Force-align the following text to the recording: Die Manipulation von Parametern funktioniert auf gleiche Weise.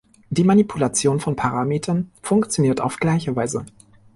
Die 0.31 0.43
Manipulation 0.43 1.19
von 1.19 1.35
Parametern 1.35 2.09
funktioniert 2.23 2.81
auf 2.81 2.97
gleiche 2.97 3.35
Weise. 3.35 3.63